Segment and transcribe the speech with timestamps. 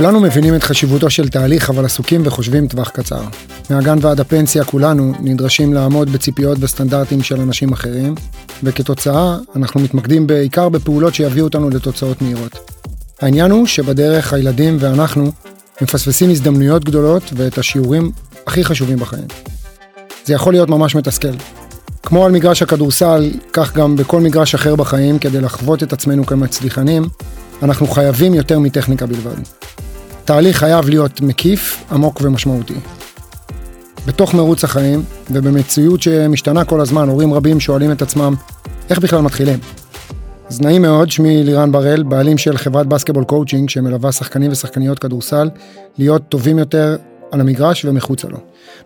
[0.00, 3.22] כולנו מבינים את חשיבותו של תהליך, אבל עסוקים וחושבים טווח קצר.
[3.70, 8.14] מהגן ועד הפנסיה כולנו נדרשים לעמוד בציפיות וסטנדרטים של אנשים אחרים,
[8.62, 12.58] וכתוצאה אנחנו מתמקדים בעיקר בפעולות שיביאו אותנו לתוצאות מהירות.
[13.20, 15.32] העניין הוא שבדרך הילדים ואנחנו
[15.82, 18.10] מפספסים הזדמנויות גדולות ואת השיעורים
[18.46, 19.28] הכי חשובים בחיים.
[20.24, 21.34] זה יכול להיות ממש מתסכל.
[22.02, 27.02] כמו על מגרש הכדורסל, כך גם בכל מגרש אחר בחיים, כדי לחוות את עצמנו כמצליחנים,
[27.62, 29.36] אנחנו חייבים יותר מטכניקה בלבד.
[30.30, 32.74] תהליך חייב להיות מקיף, עמוק ומשמעותי.
[34.06, 38.34] בתוך מרוץ החיים, ובמציאות שמשתנה כל הזמן, הורים רבים שואלים את עצמם,
[38.90, 39.58] איך בכלל מתחילים?
[40.48, 45.48] אז נעים מאוד, שמי לירן בראל, בעלים של חברת Basketball Coaching שמלווה שחקנים ושחקניות כדורסל
[45.98, 46.96] להיות טובים יותר
[47.30, 48.38] על המגרש ומחוצה לו.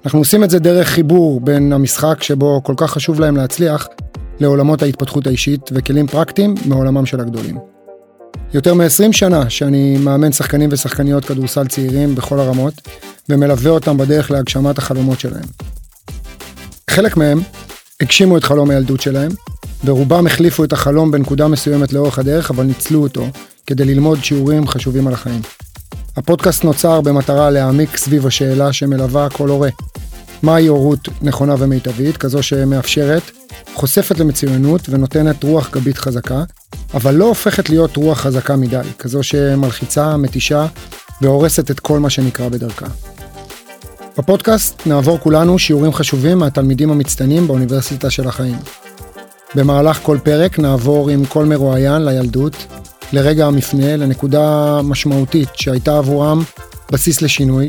[0.05, 3.89] אנחנו עושים את זה דרך חיבור בין המשחק שבו כל כך חשוב להם להצליח,
[4.41, 7.74] לעולמות ההתפתחות האישית וכלים פרקטיים מעולמם של הגדולים.
[8.55, 12.75] יותר מ-20 שנה שאני מאמן שחקנים ושחקניות כדורסל צעירים בכל הרמות,
[13.29, 15.45] ומלווה אותם בדרך להגשמת החלומות שלהם.
[16.91, 17.41] חלק מהם
[18.01, 19.31] הגשימו את חלום הילדות שלהם,
[19.85, 23.27] ורובם החליפו את החלום בנקודה מסוימת לאורך הדרך, אבל ניצלו אותו
[23.67, 25.41] כדי ללמוד שיעורים חשובים על החיים.
[26.17, 29.69] הפודקאסט נוצר במטרה להעמיק סביב השאלה שמלווה כל הורה.
[30.43, 33.23] מהי הורות נכונה ומיטבית, כזו שמאפשרת,
[33.75, 36.45] חושפת למצוינות ונותנת רוח גבית חזקה,
[36.95, 40.67] אבל לא הופכת להיות רוח חזקה מדי, כזו שמלחיצה, מתישה
[41.21, 42.87] והורסת את כל מה שנקרא בדרכה.
[44.19, 48.57] בפודקאסט נעבור כולנו שיעורים חשובים מהתלמידים המצטיינים באוניברסיטה של החיים.
[49.55, 52.67] במהלך כל פרק נעבור עם כל מרואיין לילדות,
[53.13, 56.43] לרגע המפנה, לנקודה משמעותית שהייתה עבורם
[56.93, 57.69] בסיס לשינוי.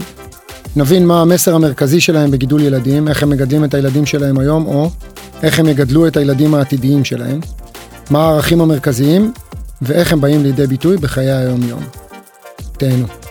[0.75, 4.89] נבין מה המסר המרכזי שלהם בגידול ילדים, איך הם מגדלים את הילדים שלהם היום, או
[5.43, 7.39] איך הם יגדלו את הילדים העתידיים שלהם,
[8.09, 9.33] מה הערכים המרכזיים
[9.81, 11.83] ואיך הם באים לידי ביטוי בחיי היום-יום.
[12.77, 13.24] תהנו.